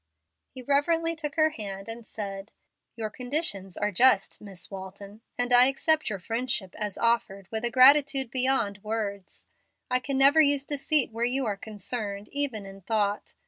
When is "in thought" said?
12.65-13.35